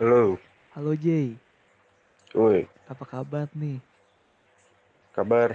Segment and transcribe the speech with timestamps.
[0.00, 0.38] Halo,
[0.74, 1.36] Halo Jay,
[2.32, 3.78] cuy, apa kabar nih?
[5.16, 5.50] kabar?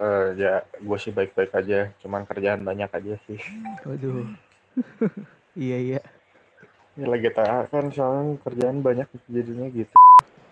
[0.00, 0.54] Eh ya,
[0.86, 3.40] gue sih baik-baik aja, cuman kerjaan banyak aja sih.
[3.86, 4.26] Waduh,
[5.62, 6.00] iya iya.
[6.98, 9.94] Ya lagi tak kan soalnya kerjaan banyak jadinya gitu.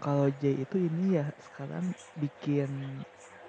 [0.00, 2.70] Kalau Jay itu ini ya sekarang bikin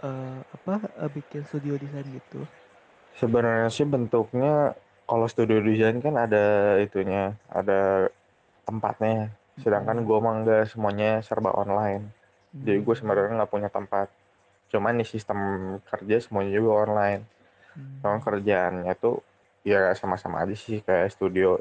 [0.03, 0.73] eh, apa?
[1.03, 2.41] eh, bikin studio desain gitu.
[3.19, 4.77] Sebenarnya sih bentuknya
[5.09, 6.43] kalau studio desain kan ada
[6.85, 7.23] itunya,
[7.59, 8.07] ada
[8.67, 9.31] tempatnya.
[9.63, 12.03] Sedangkan gue mah nggak semuanya serba online.
[12.65, 14.07] Jadi gue Hmm, sebenarnya nggak punya tempat.
[14.71, 15.39] Cuman nih sistem
[15.89, 17.21] kerja semuanya juga online.
[17.75, 18.01] hmm.
[18.01, 19.15] Soalnya kerjaannya tuh
[19.65, 21.57] ya sama-sama aja sih kayak studio.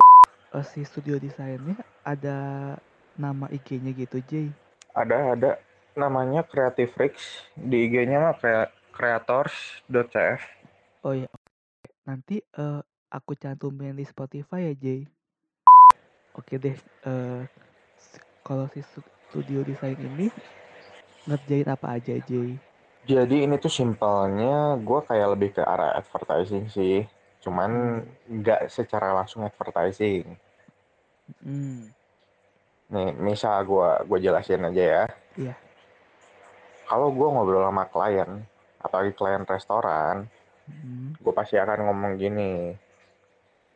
[0.57, 2.37] Eh, si studio desainnya ada
[3.17, 4.49] nama IG-nya gitu Jay.
[4.97, 5.51] Ada ada
[5.97, 7.25] namanya Creative Freaks
[7.57, 10.41] di IG-nya mah crea- creators.cf.
[11.07, 11.29] Oh ya,
[12.09, 12.81] nanti eh,
[13.17, 15.01] aku cantumin di Spotify ya Jay.
[16.37, 16.77] Oke deh.
[17.07, 17.66] eh, s-
[18.47, 20.27] kalau si stu- studio desain ini
[21.27, 22.49] ngerjain apa aja Jay?
[23.07, 27.07] Jadi ini tuh simpelnya gue kayak lebih ke arah advertising sih.
[27.43, 28.43] Cuman Hmm.
[28.43, 30.25] nggak secara langsung advertising.
[31.43, 31.91] Hmm,
[32.95, 35.05] Nih, misal gue gue jelasin aja ya.
[35.35, 35.55] Iya.
[36.87, 38.31] Kalau gue ngobrol sama klien,
[38.79, 40.17] apalagi klien restoran,
[40.71, 42.53] hmm, gue pasti akan ngomong gini.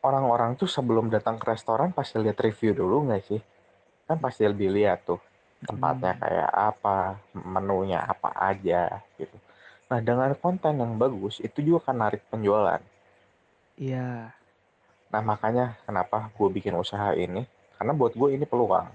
[0.01, 3.41] Orang-orang tuh sebelum datang ke restoran pasti lihat review dulu nggak sih?
[4.11, 5.23] Kan pasti lebih lihat tuh
[5.63, 6.21] tempatnya hmm.
[6.21, 6.97] kayak apa,
[7.31, 9.37] menunya apa aja gitu.
[9.87, 12.81] Nah, dengan konten yang bagus itu juga akan narik penjualan.
[13.79, 14.35] Iya.
[15.11, 17.47] Nah, makanya kenapa gue bikin usaha ini?
[17.79, 18.87] Karena buat gue ini peluang.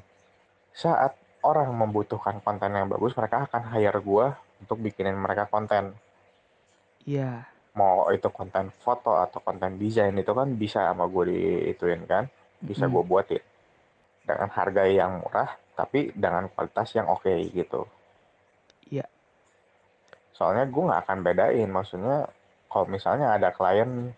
[0.77, 4.27] Saat orang membutuhkan konten yang bagus, mereka akan hire gue
[4.61, 5.97] untuk bikinin mereka konten.
[7.09, 7.44] Iya.
[7.77, 12.25] Mau itu konten foto atau konten desain itu kan bisa sama gue diituin kan,
[12.61, 13.09] bisa gue Mm-mm.
[13.09, 13.44] buatin
[14.27, 17.87] dengan harga yang murah, tapi dengan kualitas yang oke gitu.
[18.91, 19.07] Iya.
[20.34, 22.27] Soalnya gue nggak akan bedain, maksudnya
[22.67, 24.11] kalau misalnya ada klien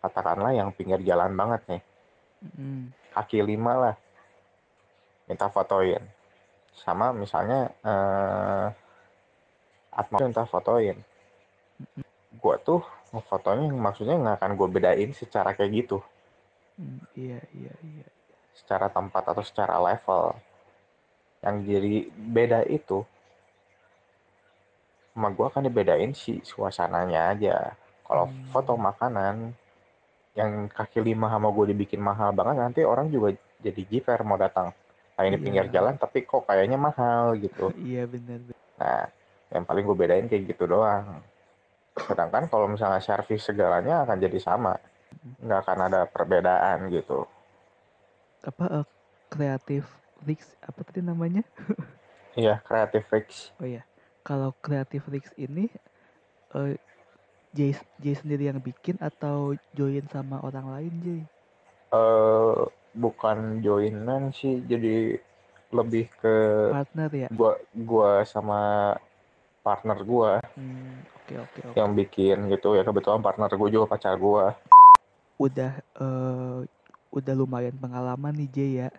[0.00, 1.82] katakanlah yang pinggir jalan banget nih,
[2.44, 2.92] Mm-mm.
[3.12, 3.94] kaki lima lah,
[5.26, 6.00] minta fotoin.
[6.74, 8.66] Sama misalnya eh,
[9.94, 10.98] Atma minta fotoin.
[12.34, 12.82] Gue tuh
[13.14, 15.98] ngefotonya maksudnya nggak akan gue bedain secara kayak gitu,
[16.74, 18.06] Mm, Iya, iya, iya.
[18.54, 20.34] Secara tempat atau secara level.
[21.44, 23.04] Yang jadi beda itu,
[25.14, 27.56] sama gue akan dibedain si suasananya aja.
[28.02, 28.50] Kalau Hmm.
[28.50, 29.54] foto makanan,
[30.34, 33.30] yang kaki lima sama gue dibikin mahal banget, nanti orang juga
[33.62, 34.74] jadi jiper mau datang.
[35.14, 35.78] Nah ini pinggir Iya.
[35.78, 37.70] jalan tapi kok kayaknya mahal gitu.
[37.78, 38.42] Iya, benar.
[38.42, 38.58] benar.
[38.74, 39.04] Nah,
[39.54, 41.22] yang paling gue bedain kayak gitu doang.
[41.94, 44.74] Sedangkan kalau misalnya servis segalanya akan jadi sama.
[45.38, 47.22] Nggak akan ada perbedaan gitu.
[48.44, 48.86] Apa eh,
[49.32, 49.82] kreatif
[50.24, 51.42] Leaks apa tadi namanya?
[52.36, 53.52] Iya, Creative Freaks.
[53.60, 53.82] Oh ya.
[54.26, 55.64] Kalau kreatif Leaks ini
[56.58, 56.74] eh
[57.56, 57.72] Jay,
[58.02, 61.22] Jay sendiri yang bikin atau join sama orang lain, Jay?
[61.94, 62.56] eh
[63.02, 65.18] bukan joinan sih, jadi
[65.74, 66.34] lebih ke
[66.70, 67.28] Partner ya?
[67.38, 68.60] gua gua sama
[69.66, 71.78] partner gua Hmm, oke oke oke.
[71.78, 74.54] yang bikin gitu ya kebetulan partner gua juga pacar gua.
[75.38, 76.58] Udah eh
[77.14, 78.90] udah lumayan pengalaman nih Jay ya.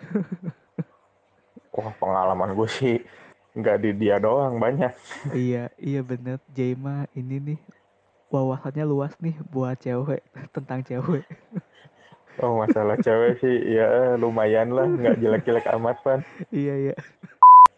[1.76, 2.96] Wah pengalaman gue sih
[3.52, 4.92] nggak di dia doang banyak.
[5.36, 6.40] Iya, iya bener.
[6.56, 7.60] Jay mah ini nih
[8.32, 10.24] wawasannya luas nih buat cewek
[10.56, 11.28] tentang cewek.
[12.40, 16.20] Oh masalah cewek sih ya lumayan lah nggak jelek-jelek amat pan.
[16.54, 16.96] iya iya.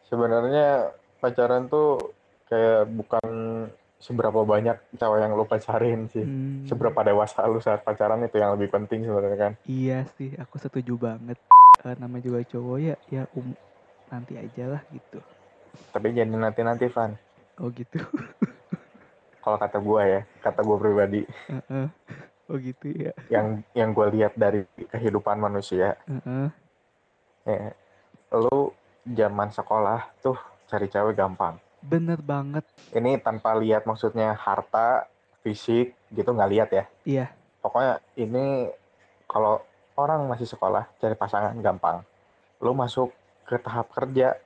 [0.07, 2.15] Sebenarnya pacaran tuh
[2.47, 3.27] kayak bukan
[4.01, 6.25] seberapa banyak cewek yang lu pacarin sih.
[6.25, 9.53] Hmm, Seberapa dewasa lu saat pacaran itu yang lebih penting sebenarnya kan.
[9.69, 11.37] Iya sih, aku setuju banget.
[11.85, 13.53] Eh, nama juga cowok ya, ya um,
[14.09, 15.21] nanti aja lah gitu.
[15.93, 17.13] Tapi jadi nanti-nanti Van.
[17.61, 18.01] Oh gitu.
[19.45, 21.87] Kalau kata gua ya, kata gua pribadi Heeh.
[22.51, 23.13] oh gitu ya.
[23.33, 26.51] yang yang gue lihat dari kehidupan manusia, Heeh.
[27.47, 27.71] ya,
[28.35, 28.75] lu
[29.07, 30.37] zaman sekolah tuh
[30.67, 31.57] cari cewek gampang.
[31.81, 32.65] Bener banget.
[32.93, 35.09] Ini tanpa lihat maksudnya harta,
[35.41, 36.85] fisik gitu nggak lihat ya.
[37.05, 37.27] Iya.
[37.61, 38.69] Pokoknya ini
[39.29, 39.61] kalau
[39.97, 42.05] orang masih sekolah cari pasangan gampang.
[42.61, 43.13] Lu masuk
[43.49, 44.37] ke tahap kerja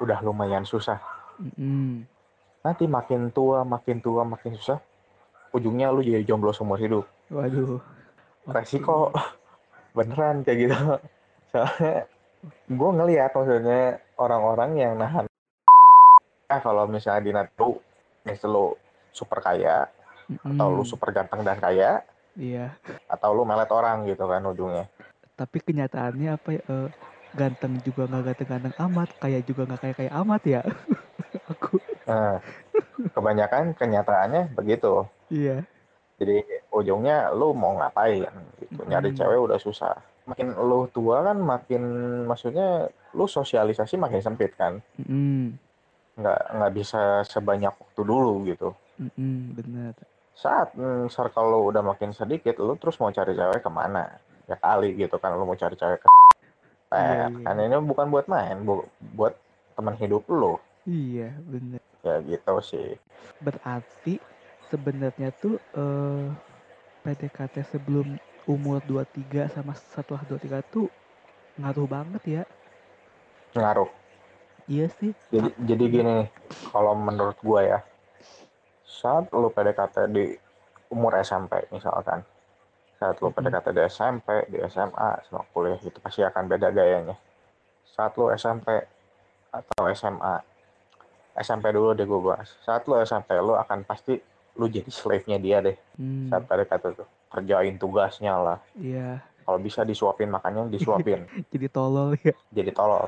[0.00, 1.00] udah lumayan susah.
[1.40, 2.04] Mm-mm.
[2.60, 4.80] Nanti makin tua, makin tua, makin susah.
[5.56, 7.08] Ujungnya lu jadi jomblo seumur hidup.
[7.32, 7.80] Waduh.
[8.48, 9.12] Resiko
[9.96, 10.76] beneran kayak gitu.
[11.50, 12.08] Soalnya
[12.70, 15.29] gue ngelihat maksudnya orang-orang yang nahan.
[16.50, 17.78] Ah kalau misalnya di Natu,
[18.26, 18.66] misal lu
[19.14, 19.86] super kaya,
[20.42, 22.02] atau lu super ganteng dan kaya,
[22.34, 22.74] Iya.
[23.06, 24.90] atau lu melet orang gitu kan ujungnya.
[25.38, 26.62] Tapi kenyataannya apa ya?
[26.66, 26.90] eh,
[27.30, 30.60] ganteng juga nggak ganteng-ganteng amat kayak juga nggak kayak kayak amat ya
[31.54, 31.78] aku
[32.10, 32.42] nah,
[33.14, 35.62] kebanyakan kenyataannya begitu iya
[36.18, 36.42] jadi
[36.74, 38.26] ujungnya lu mau ngapain
[38.58, 39.94] gitu nyari cewek udah susah
[40.26, 41.82] makin lu tua kan makin
[42.26, 45.54] maksudnya lu sosialisasi makin sempit kan Mm-mm.
[46.20, 48.68] Nggak nggak bisa sebanyak waktu dulu gitu.
[49.00, 49.94] Mm-mm, bener.
[50.36, 54.04] Saat mm, circle lu udah makin sedikit lu terus mau cari cewek ke mana?
[54.50, 56.08] Ya kali gitu kan lu mau cari cewek ke
[56.90, 57.44] Iya, Eh, iya.
[57.46, 59.34] kan ini bukan buat main bu- buat
[59.78, 60.58] teman hidup lu.
[60.88, 61.80] Iya bener.
[62.02, 62.88] Ya gitu sih.
[63.40, 64.14] Berarti
[64.70, 66.26] sebenarnya tuh eh,
[67.04, 68.08] PDKT sebelum
[68.44, 70.86] umur 23 sama setelah 23 tuh
[71.60, 72.42] ngaruh banget ya?
[73.54, 73.90] Ngaruh
[74.70, 75.10] iya sih.
[75.28, 76.16] Jadi jadi gini
[76.70, 77.78] kalau menurut gua ya
[78.86, 80.34] saat lu PDKT di
[80.88, 82.22] umur SMP misalkan
[82.96, 83.36] saat lu Mhm.
[83.36, 87.18] PDKT di SMP di SMA sama kuliah itu pasti akan beda gayanya.
[87.84, 88.66] Saat lu SMP
[89.50, 90.34] atau SMA
[91.36, 92.50] SMP dulu deh gue bahas.
[92.60, 94.18] Saat lu SMP lu akan pasti
[94.54, 97.08] lu jadi slave-nya dia deh Hmm, saat PDKT tuh.
[97.30, 98.58] Kerjain tugasnya lah.
[98.74, 99.22] Iya.
[99.46, 101.26] Kalau bisa disuapin makannya disuapin.
[101.54, 102.34] Jadi tolol ya.
[102.50, 103.06] Jadi tolol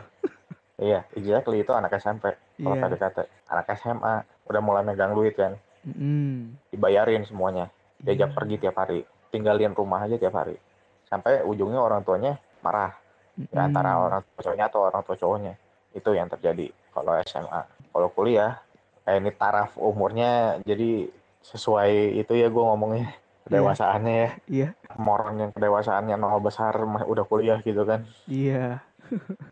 [0.83, 1.63] iya exactly.
[1.63, 2.83] Itu anak SMP kalau iya.
[2.83, 4.15] PDKT anak SMA
[4.51, 5.55] udah mulai megang duit kan.
[5.83, 6.55] Mm-mm.
[6.71, 7.67] dibayarin semuanya.
[7.99, 8.37] Diajak Iya.
[8.39, 9.03] pergi tiap hari.
[9.35, 10.55] Tinggalin rumah aja tiap hari.
[11.11, 12.95] Sampai ujungnya orang tuanya marah.
[13.51, 15.55] Ya antara orang tua cowoknya atau orang tua cowoknya.
[15.91, 18.63] Itu yang terjadi kalau SMA kalau kuliah
[19.03, 21.11] kayak ini taraf umurnya jadi
[21.43, 23.11] sesuai itu ya gue ngomongnya
[23.51, 24.31] kedewasaannya ya.
[24.47, 24.69] Iya.
[24.95, 28.07] Orang yang kedewasaannya nol besar udah kuliah gitu kan.
[28.31, 28.79] Iya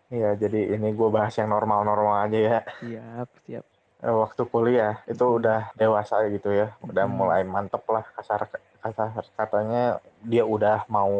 [0.09, 2.61] Iya, jadi ini gue bahas yang normal-normal aja ya.
[2.79, 3.65] siap siap
[4.01, 7.15] Eh, Waktu kuliah itu udah dewasa gitu ya, udah Hmm.
[7.15, 8.49] mulai mantep lah kasar
[8.81, 11.13] kasar katanya dia udah mau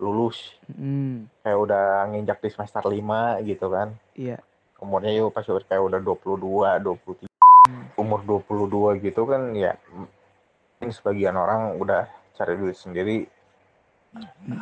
[0.00, 1.28] lulus, Mm-mm.
[1.44, 3.92] kayak udah nginjak di semester 5 gitu kan.
[4.16, 4.40] iya
[4.80, 7.28] Umurnya yuk pas udah kayak udah 22, 23,
[7.64, 7.92] Hmm.
[7.94, 13.28] umur 22 gitu kan ya mungkin sebagian orang udah cari duit sendiri,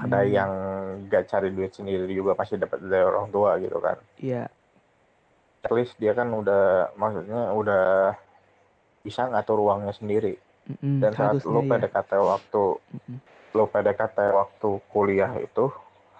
[0.02, 0.50] ada yang
[1.10, 3.96] gak cari duit sendiri juga pasti dapat dari orang tua gitu kan.
[4.19, 4.49] iya.
[5.62, 8.16] At least dia kan udah maksudnya udah
[9.06, 10.34] bisa ngatur uangnya sendiri.
[10.62, 13.19] Mm-mm, dan saat harusnya lu ya PDKT waktu Mm-mm.
[13.52, 15.66] lu PDKT waktu kuliah itu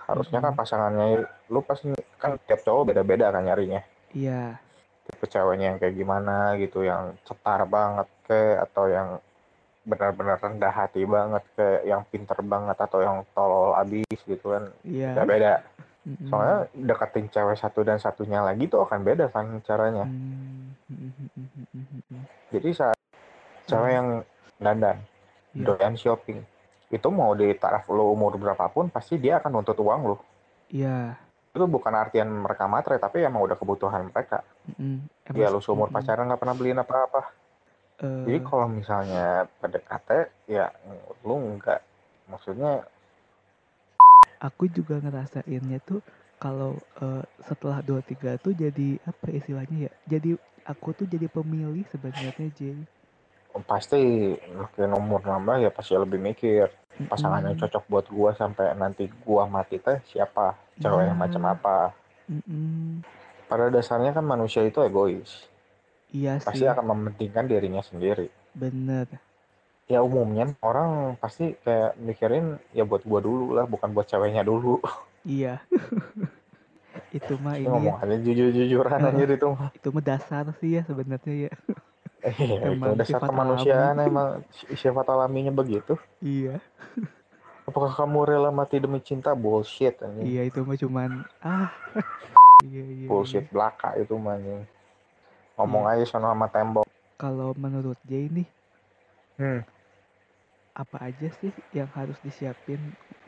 [0.02, 3.82] harusnya kan pasangannya lu pasti kan tiap cowok beda-beda kan nyarinya.
[4.12, 4.58] Iya.
[5.06, 9.08] Tipe ceweknya yang kayak gimana gitu yang cetar banget ke atau yang
[9.82, 15.14] benar-benar rendah hati banget ke yang pinter banget atau yang tolol abis gitu kan iya
[15.14, 15.62] beda-beda
[16.02, 16.26] Mm-mm.
[16.31, 21.29] soalnya deketin cewek satu dan satunya lagi tuh akan beda kan caranya Mm, mm, mm,
[21.34, 22.23] mm, mm, mm, mm.
[22.55, 22.99] jadi saat
[23.67, 24.08] cewek yang
[24.58, 24.99] dandan
[25.52, 25.69] Iya.
[25.69, 26.40] doyan shopping
[26.88, 30.17] itu mau di taraf lo umur berapapun pasti dia akan nuntut uang lo
[30.73, 31.17] iya
[31.52, 34.40] itu bukan artian mereka matre tapi emang udah kebutuhan mereka.
[34.81, 36.00] Emang ya lu seumur mm-mm.
[36.00, 37.28] pacaran nggak pernah beliin apa-apa
[37.99, 39.27] Eh, jadi kalau misalnya
[39.59, 40.09] PDKT
[40.56, 40.67] ya
[41.27, 41.81] lu nggak?
[42.31, 42.73] Maksudnya
[44.47, 46.00] aku juga ngerasainnya tuh
[46.43, 46.73] kalau
[47.05, 50.31] eh, setelah 23 tuh jadi apa istilahnya ya jadi
[50.73, 52.79] aku tuh jadi pemilih sebenarnya Jay
[53.71, 54.00] pasti
[54.61, 56.67] makin umur nambah ya pasti lebih mikir.
[57.11, 57.61] Pasangan yang Mm-mm.
[57.61, 60.47] cocok buat gua sampai nanti gua mati teh siapa?
[60.81, 61.25] Cewek yang Iya.
[61.25, 61.76] macam apa?
[62.31, 63.05] Mm-mm.
[63.50, 65.31] pada dasarnya kan manusia itu egois
[66.12, 66.71] iya pasti sih.
[66.71, 68.28] akan mementingkan dirinya sendiri.
[68.52, 69.09] Bener.
[69.90, 74.78] Ya umumnya orang pasti kayak mikirin ya buat gua dulu lah bukan buat ceweknya dulu.
[75.26, 75.59] Iya.
[77.16, 77.73] Itu mah ini ini ya.
[77.73, 79.69] ngomong aja jujur-jujuran anjir itu mah.
[79.73, 81.52] Itu mah dasar sih ya sebenarnya ya.
[82.25, 85.97] Iya, itu Emang dasar kemanusiaan emang si- sifat alaminya begitu.
[86.21, 86.61] Iya.
[87.64, 89.33] Apakah kamu rela mati demi cinta?
[89.33, 90.25] Bullshit anjing.
[90.25, 91.73] Iya itu mah cuman ah.
[92.62, 93.50] Iya iya bullshit iya.
[93.50, 94.62] belaka itu mah anjing
[95.56, 95.92] ngomong Iya.
[95.92, 96.87] aja sono sama tembok.
[97.21, 98.49] Kalau menurut Jay nih
[99.38, 99.64] hmm.
[100.82, 102.80] apa aja sih yang harus disiapin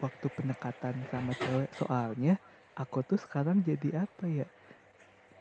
[0.04, 1.70] waktu pendekatan sama cewek?
[1.80, 2.32] Soalnya
[2.80, 4.46] aku tuh sekarang jadi apa ya?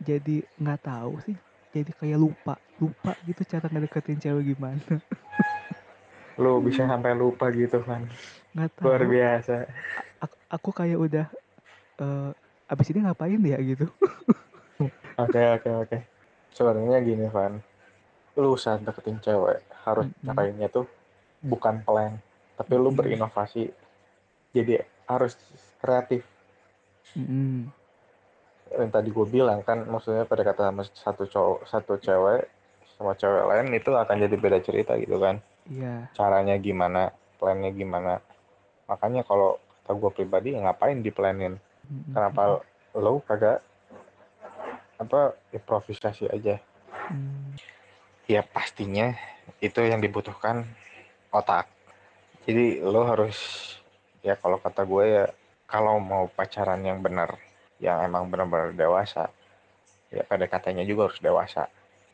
[0.08, 1.38] Jadi nggak tahu sih.
[1.76, 4.86] Jadi kayak lupa lupa gitu cara ngedeketin cewek gimana.
[6.42, 8.02] Lu bisa sampai lupa gitu kan.
[8.54, 9.54] Nggak luar tahu biasa
[10.22, 11.26] aku, aku kayak udah
[12.02, 12.30] eh
[12.72, 13.86] abis ini ngapain ya gitu.
[15.18, 15.98] Oke oke oke
[16.54, 17.60] sebenarnya gini Van.
[18.38, 20.26] Lu saat deketin cewek harus Mm-mm.
[20.34, 20.86] caranya tuh
[21.42, 22.18] bukan plan.
[22.58, 23.70] Tapi lu berinovasi.
[24.54, 24.78] Jadi
[25.10, 25.34] harus
[25.82, 26.24] kreatif.
[27.14, 27.70] Mm-mm.
[28.74, 32.50] yang tadi gue bilang kan maksudnya pada kata sama satu cowok satu cewek
[32.98, 35.38] sama cewek lain itu akan jadi beda cerita gitu kan.
[35.70, 36.10] Iya.
[36.18, 38.18] Caranya gimana plannya gimana.
[38.90, 42.18] Makanya kalau kata gue pribadi ya ngapain diplanin Mm-mm.
[42.18, 42.66] kenapa
[42.98, 43.62] lo kagak
[45.04, 46.58] apa improvisasi aja.
[47.12, 47.56] Hmm,
[48.28, 49.12] ya pastinya
[49.60, 50.64] itu yang dibutuhkan
[51.32, 51.68] otak.
[52.48, 53.36] Jadi lo harus
[54.24, 55.26] ya kalau kata gue ya
[55.68, 57.36] kalau mau pacaran yang benar
[57.80, 59.28] yang emang benar-benar dewasa
[60.14, 61.68] ya PDKT-nya juga harus dewasa.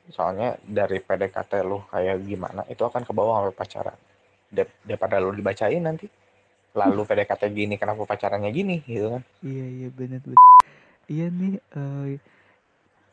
[0.09, 3.97] Soalnya dari PDKT lo kayak gimana itu akan ke bawah sampai pacaran.
[4.49, 6.09] Dar- daripada lo dibacain nanti
[6.73, 9.23] lalu PDKT gini kenapa pacarannya gini gitu kan?
[9.45, 10.41] Iya iya bener bener.
[11.09, 12.05] Iya nih eh,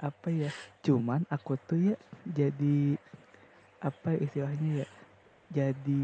[0.00, 0.50] apa ya?
[0.84, 2.96] Cuman aku tuh ya jadi
[3.80, 4.86] apa ya istilahnya ya?
[5.56, 6.02] Jadi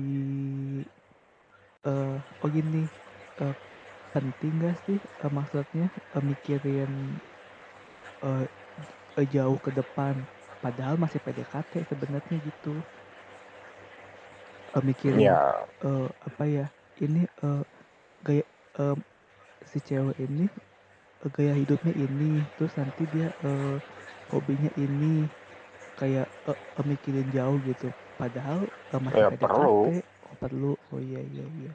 [1.90, 2.82] eh oh gini
[3.42, 3.54] eh,
[4.14, 6.92] penting gak sih eh, maksudnya eh, mikirin
[8.28, 8.44] eh,
[9.20, 10.16] eh, jauh ke depan
[10.64, 12.84] padahal masih PDKT sebenarnya gitu
[14.76, 15.36] Eh, mikirin ya
[15.84, 16.66] eh, apa ya
[17.04, 17.62] ini eh,
[18.26, 18.44] gaya
[18.80, 18.98] em,
[19.70, 20.46] si cewek ini
[21.36, 23.76] gaya hidupnya ini terus nanti dia eh,
[24.32, 25.06] hobinya ini
[26.00, 27.88] kayak eh, eh, mikirin jauh gitu.
[28.20, 28.60] Padahal
[28.94, 29.92] eh, masih Ya, PDKT perlu.
[30.26, 30.72] oh perlu.
[30.92, 31.72] Oh iya iya iya.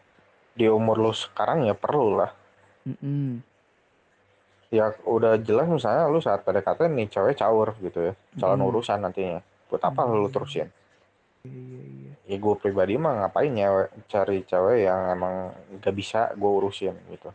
[0.60, 2.32] Di umur lo sekarang ya perlu lah.
[2.88, 3.44] Mm-mm.
[4.77, 4.86] ya
[5.16, 8.13] udah jelas misalnya lu saat PDKT nih cewek caur gitu ya.
[8.39, 8.70] Calon Mm.
[8.70, 9.39] urusan nantinya.
[9.68, 10.34] Buat apa lu Hmm.
[10.34, 10.68] terusin?
[11.46, 12.13] Iya iya iya.
[12.27, 13.70] Ya gue pribadi mah ngapain ya
[14.12, 15.36] cari cewek yang emang
[15.84, 17.30] gak bisa gue urusin gitu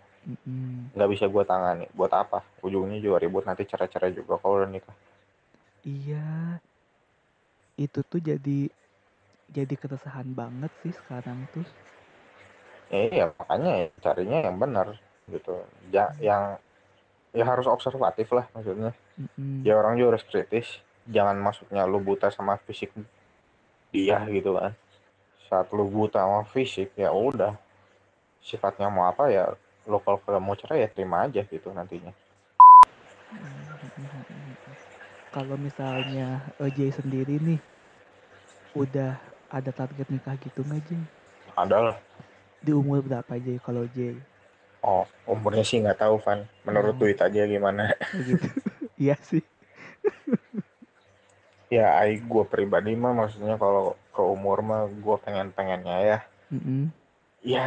[0.94, 1.86] Nggak bisa gue tangani.
[1.96, 2.46] Buat apa?
[2.62, 4.94] Ujungnya juga ribut nanti cerai-cerai juga kalau udah nikah.
[5.82, 6.62] Iya.
[7.74, 8.70] Itu tuh jadi
[9.52, 11.66] jadi keresahan banget sih sekarang tuh.
[12.92, 14.86] Ya iya makanya ya, carinya yang benar
[15.28, 15.54] gitu.
[15.90, 16.56] Ya yang
[17.32, 18.92] ya harus observatif lah maksudnya.
[19.16, 19.60] Mm-mm.
[19.64, 20.68] ya orang juga harus kritis.
[21.10, 22.94] Jangan maksudnya lu buta sama fisik
[23.90, 24.72] dia gitu kan.
[25.50, 27.58] Saat lu buta sama fisik ya udah.
[28.42, 29.54] Sifatnya mau apa ya
[29.90, 32.12] lo kalau kagak mau cerai ya terima aja gitu nantinya
[35.34, 36.26] Kalau misalnya
[36.62, 37.60] eh, Jay sendiri nih
[38.76, 39.12] udah
[39.52, 41.02] ada target nikah gitu nggak Jay?
[41.56, 41.96] adalah
[42.64, 44.14] Di umur berapa Jay kalau Jay?
[44.90, 47.00] oh umurnya sih nggak tahu Van menurut Oh.
[47.00, 47.82] duit aja gimana
[48.14, 48.46] Oh gitu.
[49.02, 49.42] Iya sih.
[51.76, 53.84] ya ai gue pribadi mah maksudnya kalau
[54.14, 56.18] ke umur mah gue pengen pengennya ya
[56.52, 56.92] Mm-mm.
[57.42, 57.62] ya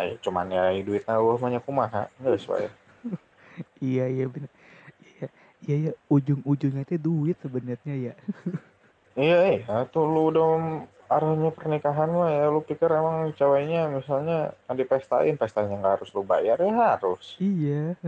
[0.00, 2.64] Ayo, cuman ya duit gue banyak kumaha nggak sesuai
[3.92, 4.48] Iya iya benar.
[5.04, 5.26] Iya
[5.60, 8.14] iya ya ujung-ujungnya itu duit sebenarnya ya.
[9.18, 10.48] Iya, iya, tuh lu udah
[11.10, 16.22] arahnya pernikahan mah ya lu pikir emang ceweknya misalnya kan dipestain, pestanya nggak harus lu
[16.22, 17.34] bayar ya harus.
[17.42, 17.98] Iya.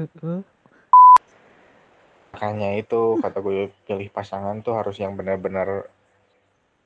[2.32, 5.90] Makanya itu kata gue pilih pasangan tuh harus yang benar-benar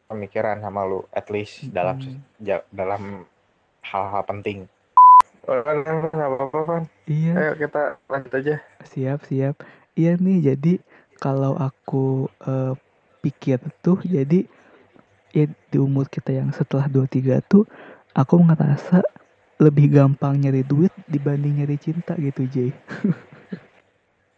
[0.08, 2.00] pemikiran sama lu, at least dalam
[2.72, 3.28] dalam
[3.84, 4.66] hal-hal penting.
[5.46, 6.82] Nggak apa-apa kan?
[7.06, 7.32] Iya.
[7.38, 8.54] Ayo kita lanjut aja.
[8.82, 9.54] Siap siap.
[9.94, 10.72] Iya nih jadi
[11.22, 12.74] kalau aku eh,
[13.22, 14.44] pikir tuh jadi
[15.32, 17.64] ya di umur kita yang setelah 23 tuh
[18.12, 19.00] aku ngerasa
[19.62, 22.70] lebih gampang nyari duit dibanding nyari cinta gitu Jay.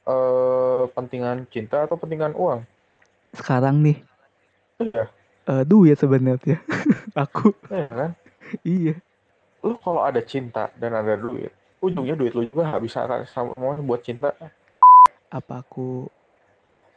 [0.08, 2.64] Eh, pentingan cinta atau pentingan uang?
[3.36, 4.00] Sekarang nih
[4.80, 5.04] Iya,
[5.52, 6.56] eh, duit sebenarnya.
[7.22, 8.10] aku iya kan?
[8.64, 8.94] iya.
[9.62, 11.50] Lu kalau ada cinta dan ada duit,
[11.82, 14.30] ujungnya duit lu juga nggak bisa kan sama buat cinta.
[15.28, 16.06] Apa aku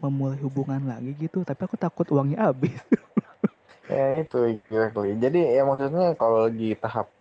[0.01, 2.73] memulai hubungan lagi gitu tapi aku takut uangnya habis.
[3.91, 5.19] Ya itu exactly.
[5.19, 7.11] Jadi ya maksudnya kalau lagi tahap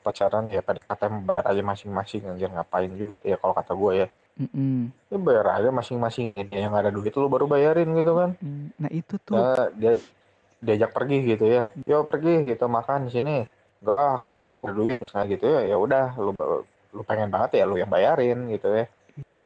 [0.00, 4.08] pacaran ya pada kata bayar aja masing-masing anjir ngapain gitu ya kalau kata gue ya.
[4.40, 4.88] Mm-mm.
[5.12, 8.30] Ya bayar aja masing-masing dia yang ada duit lu baru bayarin gitu kan.
[8.80, 9.92] Nah itu tuh Ya dia
[10.64, 11.68] diajak pergi gitu ya.
[11.84, 13.36] Yo pergi gitu makan di sini.
[13.84, 14.24] Enggak
[14.62, 15.62] duit nah gitu ya.
[15.72, 16.32] Ya udah lu
[16.94, 18.86] lu pengen banget ya lu yang bayarin gitu ya.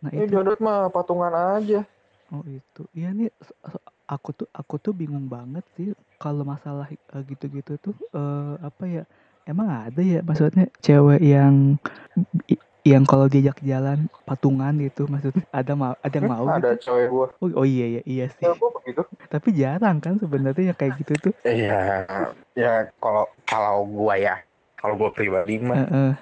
[0.02, 1.82] nah Ini itu jodoh mah patungan aja.
[2.32, 3.28] Oh itu, iya nih
[4.08, 9.02] aku tuh aku tuh bingung banget sih kalau masalah eh, gitu-gitu tuh eh, apa ya
[9.44, 11.76] emang ada ya maksudnya cewek yang
[12.82, 17.06] yang kalau diajak jalan patungan gitu maksudnya ada mau ada yang mau ada gitu cewek
[17.12, 17.26] gua.
[17.38, 19.02] oh, oh iya iya iya sih Ya gua begitu.
[19.30, 22.06] tapi jarang kan sebenarnya kayak gitu tuh Iya,
[22.58, 24.34] ya kalau kalau gua ya,
[24.82, 26.12] kalau gua pribadi mah Heeh.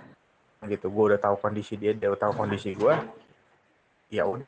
[0.69, 3.01] gitu, gua udah tahu kondisi dia, dia udah tahu kondisi gua,
[4.13, 4.45] ya udah.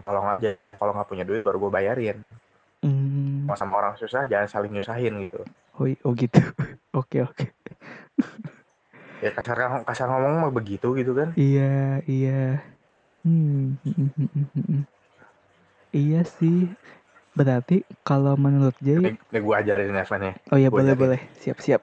[0.00, 2.24] Kalau nggak kalau nggak punya duit baru gua bayarin.
[2.80, 5.42] Hmm, Mau sama orang susah jangan saling nyusahin gitu.
[5.76, 6.38] oh, oh gitu
[6.98, 7.46] oke oke
[9.18, 11.34] Ya kasar kasar ngomong mah begitu gitu kan.
[11.34, 12.62] iya iya
[13.26, 14.82] hmm, hmm, hmm, hmm,
[15.90, 16.70] iya sih
[17.34, 20.32] berarti kalau menurut Jay Ini, ini gua ajarin Evan ya.
[20.54, 21.02] Oh ya Gua boleh ajarin.
[21.02, 21.82] boleh siap siap.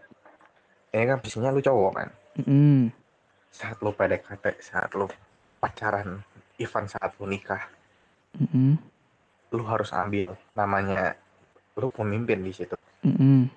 [0.95, 2.09] Ini kan posisinya lu cowok kan.
[2.47, 2.87] Mm,
[3.55, 5.07] saat lu PDKT saat lu
[5.63, 6.19] pacaran
[6.59, 7.63] even saat lu nikah
[8.35, 8.75] Mm-mm.
[9.55, 11.15] lu harus ambil namanya
[11.79, 12.75] lu pemimpin di situ
[13.07, 13.47] Mm-mm.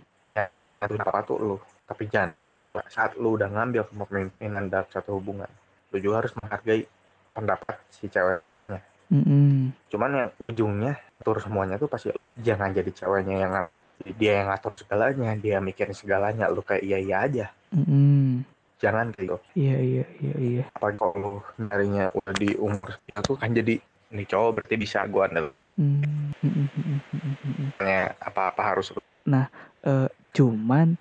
[0.79, 1.57] ngatur apa tuh lu
[1.91, 2.31] tapi jangan
[2.87, 5.51] saat lu udah ngambil kepemimpinan dalam satu hubungan
[5.91, 6.87] lu juga harus menghargai
[7.35, 8.39] pendapat si cewek
[9.11, 9.75] Mm-mm.
[9.91, 13.75] cuman yang ujungnya atur semuanya tuh pasti jangan jadi ceweknya yang ng-
[14.19, 18.47] dia yang ngatur segalanya dia mikirin segalanya lu kayak iya iya aja Mm-mm.
[18.79, 20.65] jangan gitu Iya iya iya iya.
[20.73, 21.33] apalagi kalau lu
[21.67, 23.75] nyarinya udah di umur segitu kan jadi
[24.15, 28.11] ini cowok berarti bisa gua andal Mm, mm, mm, mm, mm, mm, mm.
[28.19, 28.91] apa-apa harus
[29.87, 30.99] Eh, cuman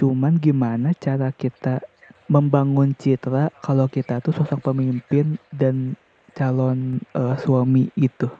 [0.00, 1.84] cuman gimana cara kita
[2.32, 5.92] membangun citra kalau kita tuh sosok pemimpin dan
[6.32, 8.32] calon eh, suami gitu.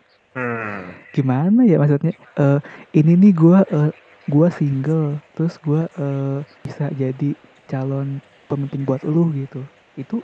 [1.14, 2.12] Gimana ya maksudnya?
[2.40, 2.58] Eh,
[2.98, 3.90] ini nih gua eh,
[4.32, 7.24] gua single, terus gua eh, bisa jadi
[7.70, 8.08] calon
[8.50, 9.58] pemimpin buat lu gitu.
[10.00, 10.14] Itu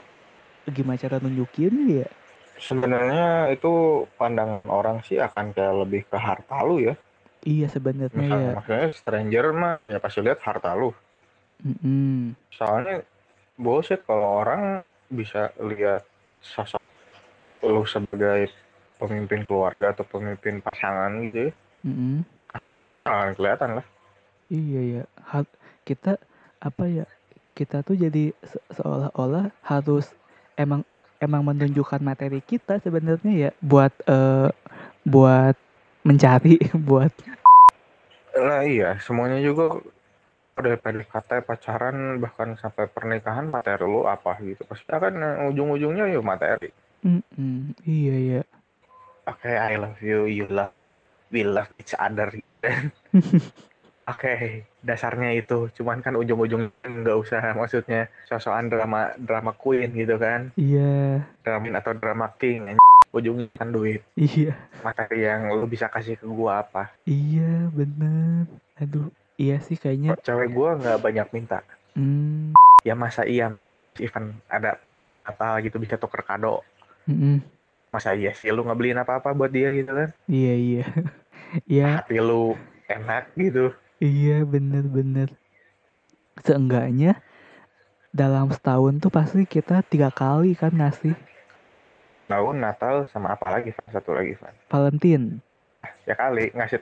[0.77, 2.07] gimana cara nunjukin ya?
[2.67, 3.23] sebenarnya
[3.55, 3.67] itu
[4.19, 6.93] pandangan orang sih akan kayak lebih ke harta lu ya
[7.51, 8.47] Iya sebenarnya ya.
[8.47, 10.89] misalnya makanya stranger mah ya pasti lihat harta lu
[11.65, 12.35] Mm-mm.
[12.57, 12.95] soalnya
[13.63, 14.61] bullshit kalau orang
[15.19, 16.03] bisa lihat
[16.41, 16.81] sosok
[17.73, 18.49] lu sebagai
[19.01, 22.21] pemimpin keluarga atau pemimpin pasangan gitu ya Mm-mm.
[23.09, 23.85] nah, kelihatan lah
[24.51, 25.03] Iya ya,
[25.87, 26.19] kita
[26.59, 27.07] apa ya?
[27.55, 30.11] Kita tuh jadi se- seolah-olah harus
[30.59, 30.83] emang
[31.23, 34.51] emang menunjukkan materi kita sebenarnya ya buat eh
[35.07, 35.55] buat
[36.03, 37.15] mencari, buat
[38.35, 39.79] nah iya semuanya juga
[40.59, 46.19] udah PDKT pacaran bahkan sampai pernikahan materi lu apa gitu pasti akan eh, ujung-ujungnya ya
[46.19, 46.75] materi
[47.07, 48.41] Mm-mm, iya ya.
[49.31, 50.75] Oke I love you you love
[51.31, 52.29] we love each other
[54.01, 55.69] Oke, dasarnya itu.
[55.77, 60.49] Cuman kan ujung-ujungnya nggak usah maksudnya sosokan drama drama queen gitu kan.
[60.57, 62.75] Iya, Drama atau drama king.
[63.13, 64.01] Ujungnya kan duit.
[64.17, 66.91] iya, Materi yang lu bisa kasih ke gua apa.
[67.05, 68.49] iya bener.
[68.81, 70.17] Aduh, iya sih kayaknya.
[70.25, 71.61] Cewek gua nggak banyak minta.
[71.93, 73.53] Hmm, Ya masa iya
[74.01, 74.81] even ada
[75.21, 76.65] apa gitu bisa tuker kado.
[77.05, 77.37] mm-mm,
[77.91, 80.09] Masa iya sih lu nggak beliin apa-apa buat dia gitu kan.
[80.31, 80.85] iya iya,
[81.67, 82.55] iya, Hati lu
[82.87, 83.75] enak gitu.
[83.99, 85.35] iya bener-bener.
[86.41, 87.19] Seenggaknya
[88.15, 91.15] dalam setahun tuh pasti kita tiga kali kan ngasih
[92.31, 93.91] Tahun Natal sama apa lagi Van?
[93.91, 94.55] Satu lagi Van.
[94.71, 95.43] Valentine.
[96.07, 96.79] Ya kali ngasih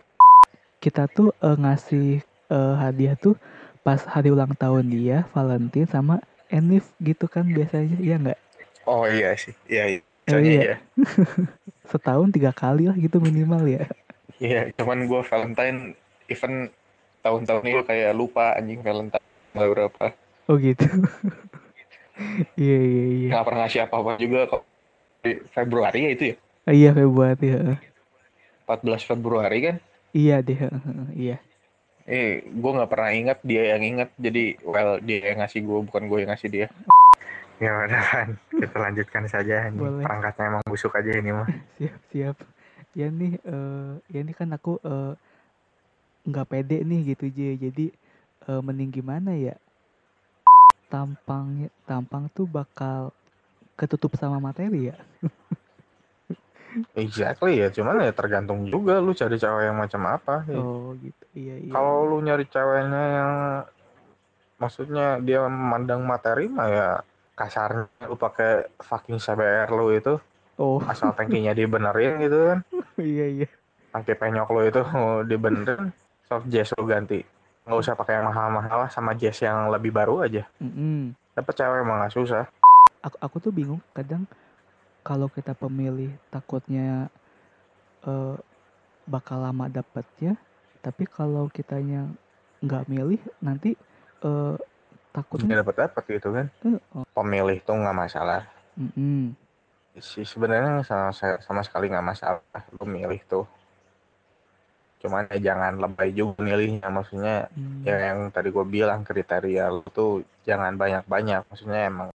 [0.77, 2.21] kita tuh eh, ngasih
[2.53, 3.33] eh, hadiah tuh
[3.81, 8.39] pas hari ulang tahun dia, Valentine sama Enif gitu kan biasanya, iya nggak?
[8.85, 9.53] Oh iya sih.
[9.69, 10.08] Iya iya.
[10.29, 10.61] Oh, Soalnya iya.
[10.61, 10.77] iya.
[11.91, 13.89] Setahun tiga kali lah gitu minimal ya.
[14.37, 15.97] Iya, cuman gue Valentine
[16.29, 16.69] event
[17.25, 19.25] tahun-tahun ini kayak lupa anjing Valentine
[19.57, 20.13] berapa.
[20.45, 20.85] Oh gitu.
[22.59, 23.27] Iya iya iya.
[23.31, 24.63] Nggak pernah ngasih apa-apa juga kok.
[25.23, 26.35] Di Februari ya itu ya?
[26.67, 27.59] Ah, Iya Februari ya.
[28.67, 29.75] 14 Februari kan?
[30.11, 30.59] Iya deh.
[31.15, 31.37] Iya.
[32.03, 34.11] Eh, gue nggak pernah ingat dia yang ingat.
[34.19, 36.67] Jadi, well, dia yang ngasih gue, bukan gue yang ngasih dia.
[37.59, 39.67] Ya udah kan, kita lanjutkan saja.
[39.67, 40.03] Ini Boleh.
[40.07, 41.47] perangkatnya emang busuk aja ini mah.
[41.75, 42.37] Siap siap.
[42.95, 45.13] Ya nih, eh ya nih kan aku eh,
[46.23, 47.59] nggak pede nih gitu J.
[47.59, 47.91] Jadi
[48.47, 49.59] eh, mending gimana ya?
[50.87, 53.11] Tampangnya tampang tuh bakal
[53.75, 54.97] ketutup sama materi ya.
[56.95, 60.47] Exactly ya, cuman ya tergantung juga lu cari cewek yang macam apa.
[60.47, 60.63] Ya.
[60.63, 61.23] Oh gitu.
[61.35, 61.73] Iya iya.
[61.75, 63.33] Kalau lu nyari ceweknya yang
[64.59, 66.89] maksudnya dia memandang materi mah ya
[67.39, 70.19] kasarnya lu pakai fucking CBR lu itu
[70.59, 72.59] Oh asal tangkinya dibenerin gitu kan
[72.99, 73.47] iya iya.
[73.95, 74.81] tangki penyok lu itu
[75.23, 75.95] dibenerin
[76.27, 77.23] soft jazz lu ganti
[77.63, 81.15] nggak usah pakai yang mahal-mahal lah sama jazz yang lebih baru aja Mm-mm.
[81.31, 82.43] dapet cewek emang gak susah
[82.99, 84.27] Aku aku tuh bingung kadang
[85.07, 87.07] kalau kita pemilih takutnya
[88.03, 88.35] eh,
[89.07, 90.35] bakal lama dapatnya.
[90.79, 92.07] Tapi kalau kitanya
[92.59, 93.75] nggak milih nanti
[94.23, 94.55] eh,
[95.13, 95.45] takutnya.
[95.45, 96.47] nggak dapet dapet gitu kan.
[96.95, 98.41] Oh, pemilih tuh nggak masalah.
[98.79, 99.35] Mm-mm.
[99.99, 101.11] sih sebenarnya sama
[101.43, 103.43] sama sekali nggak masalah lu milih tuh.
[104.99, 106.87] Cuman ya jangan lebay juga milihnya.
[106.87, 107.83] Maksudnya Hmm.
[107.83, 111.43] ya yang tadi gue bilang kriteria lu tuh jangan banyak-banyak.
[111.51, 112.09] Maksudnya emang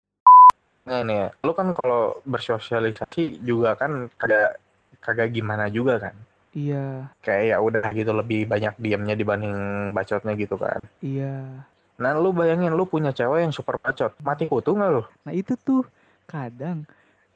[0.82, 4.58] nah ini ya, lu kan kalau bersosialisasi juga kan kagak
[4.98, 6.14] kagak gimana juga kan?
[6.52, 7.06] Iya.
[7.22, 9.54] Kayak ya udah gitu lebih banyak diamnya dibanding
[9.94, 10.82] bacotnya gitu kan?
[10.98, 11.66] Iya.
[12.02, 14.10] Nah lu bayangin lu punya cewek yang super bacot.
[14.18, 15.02] Mati kutu nggak lu?
[15.22, 15.86] Nah itu tuh
[16.24, 16.82] kadang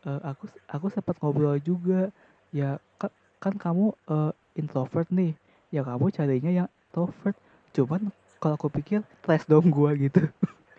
[0.02, 2.11] eh, aku aku sempat ngobrol juga.
[2.50, 5.33] Ya ka- kan kamu eh, introvert nih.
[5.70, 7.38] Ya kamu carinya yang introvert.
[7.70, 10.26] Cuman kalau aku pikir stres dong gua gitu.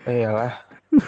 [0.03, 0.61] Iyalah.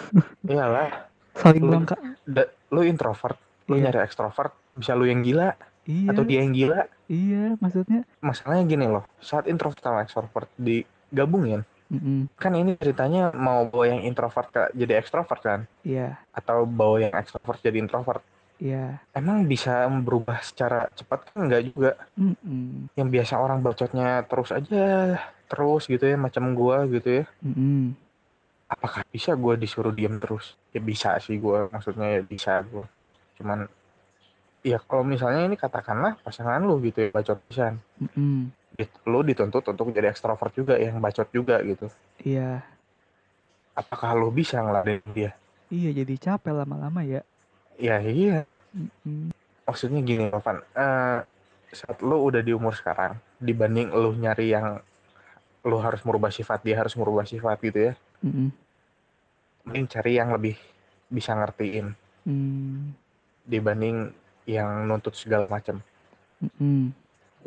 [0.46, 1.08] Iyalah.
[1.32, 3.88] Saling Lu- melengkap Da- lu introvert, lu Iya.
[3.88, 6.10] nyari ekstrovert, bisa lu yang gila iya.
[6.10, 6.84] atau dia yang gila.
[7.06, 8.02] iya maksudnya?
[8.20, 14.02] Masalahnya gini loh, saat introvert sama ekstrovert digabungin, mm kan ini ceritanya mau bawa yang
[14.06, 18.22] introvert ke jadi ekstrovert kan, iya atau bawa yang ekstrovert jadi introvert.
[18.62, 21.90] iya Emang bisa berubah secara cepat kan enggak juga.
[22.16, 24.86] mm Yang biasa orang bacotnya terus aja,
[25.50, 27.24] terus gitu ya, macam gua gitu ya.
[27.44, 27.92] mm
[28.70, 30.54] Apakah bisa gua disuruh diam terus?
[30.70, 32.86] Ya bisa sih gua, maksudnya ya bisa gua.
[33.36, 33.66] Cuman
[34.62, 37.80] ya kalau misalnya ini katakanlah pasangan lu gitu ya bacot pisan.
[37.98, 38.59] mm Dit-
[39.08, 41.88] Lu dituntut untuk jadi ekstrovert juga yang bacot juga gitu.
[42.22, 42.64] iya
[43.74, 45.30] Apakah lu bisa ngeladenin dia?
[45.70, 47.22] iya jadi capek lama-lama ya
[47.80, 48.44] Ya iya,
[48.76, 49.32] Mm-mm.
[49.64, 51.24] maksudnya gini Novan, eh
[51.70, 54.82] saat lu udah di umur sekarang dibanding lu nyari yang
[55.64, 58.50] lu harus merubah sifat dia harus merubah sifat gitu ya Mm-mm.
[59.64, 60.58] mending cari yang lebih
[61.08, 61.94] bisa ngertiin
[62.28, 62.92] Mm.
[63.48, 64.12] dibanding
[64.44, 65.80] yang nuntut segala macam
[66.44, 66.92] Mm-mm.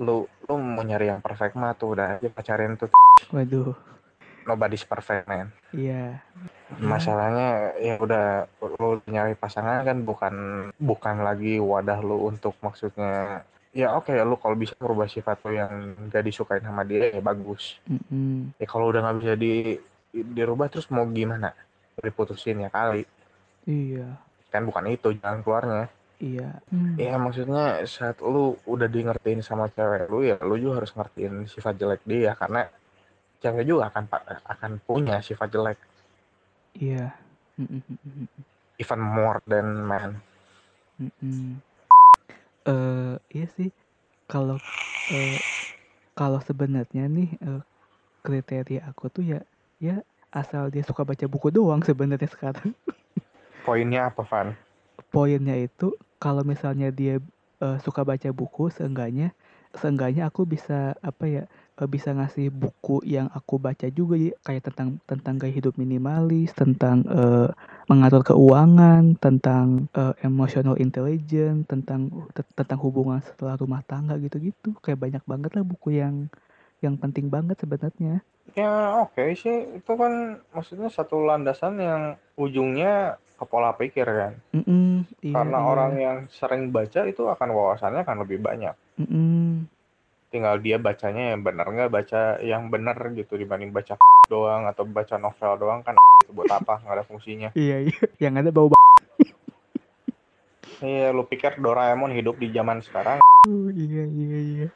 [0.01, 2.91] lu lu mau nyari yang perfect mah tuh udah aja pacarin tuh.
[3.31, 3.75] Waduh.
[4.43, 5.55] Nobody's perfect man.
[5.71, 6.19] Iya.
[6.83, 10.35] Masalahnya ya udah lu nyari pasangan kan bukan
[10.75, 15.95] bukan lagi wadah lu untuk maksudnya ya oke lu kalau bisa merubah sifat lu yang
[16.11, 17.79] gak disukain sama dia ya bagus.
[17.87, 18.53] Mm-mm.
[18.59, 19.79] ya kalau udah nggak bisa di
[20.13, 21.55] dirubah terus mau gimana?
[21.97, 23.07] Diputusin ya kali.
[23.63, 24.19] Iya.
[24.51, 25.87] Kan bukan itu jalan keluarnya
[26.23, 26.95] iya Mm.
[26.97, 31.45] ya maksudnya saat lu udah di ngertiin sama cewek lu ya lu juga harus ngertiin
[31.53, 32.69] sifat jelek dia karena
[33.43, 34.03] cewek juga akan
[34.53, 35.77] akan punya sifat jelek
[36.77, 37.11] iya
[37.59, 37.81] Mm-mm.
[38.81, 40.17] even more than man
[41.01, 41.59] Mm-mm.
[42.69, 43.69] eh iya sih
[44.31, 44.57] kalau
[45.13, 45.37] eh,
[46.17, 47.61] kalau sebenarnya nih eh,
[48.25, 49.39] kriteria aku tuh ya
[49.81, 49.99] ya
[50.33, 52.71] asal dia suka baca buku doang sebenarnya sekarang
[53.65, 54.47] poinnya apa Van?
[55.13, 57.15] poinnya itu kalau misalnya dia
[57.65, 59.27] eh, suka baca buku seenggaknya
[59.73, 61.43] seenggaknya aku bisa apa ya
[61.81, 66.49] eh, bisa ngasih buku yang aku baca juga ya kayak tentang tentang gaya hidup minimalis
[66.61, 67.49] tentang eh,
[67.91, 69.65] mengatur keuangan tentang
[70.01, 72.01] eh, emotional intelligence tentang
[72.37, 74.69] te- tentang hubungan setelah rumah tangga gitu-gitu.
[74.83, 76.15] Kayak banyak banget lah buku yang
[76.85, 78.21] yang penting banget sebenarnya.
[78.59, 79.57] Ya oke sih.
[79.79, 80.13] Itu kan
[80.53, 82.01] maksudnya satu landasan yang
[82.37, 85.67] ujungnya ke pola pikir kan Mm-mm, iya, karena iya.
[85.67, 88.71] orang yang sering baca itu akan wawasannya akan lebih banyak
[89.03, 89.67] Mm-mm.
[90.31, 93.99] tinggal dia bacanya yang benar nggak baca yang benar gitu dibanding baca
[94.31, 98.39] doang atau baca novel doang kan itu buat apa nggak ada fungsinya iya iya yang
[98.39, 98.71] ada bau
[100.79, 104.67] iya lu pikir Doraemon hidup di zaman sekarang Oh, iya iya iya.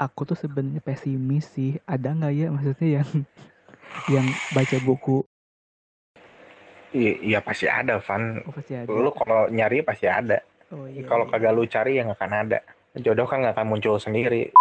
[0.00, 1.76] Aku tuh sebenarnya pesimis sih.
[1.84, 3.08] Ada nggak ya maksudnya yang
[4.08, 4.26] yang
[4.56, 5.20] baca buku?
[6.92, 8.88] Iya, iya pasti ada Van Oh pasti ada.
[8.88, 11.04] lu kalau nyari pasti ada Oh iya.
[11.08, 11.32] kalau iya.
[11.32, 12.58] kagak lu cari ya nggak akan ada
[12.98, 14.52] jodoh kan nggak akan muncul sendiri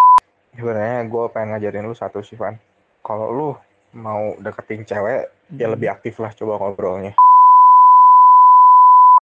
[0.55, 2.55] sebenarnya gue pengen ngajarin lu satu sih Van
[3.03, 3.49] kalau lu
[3.95, 5.73] mau deketin cewek ya Mm-mm.
[5.75, 7.15] lebih aktif lah coba ngobrolnya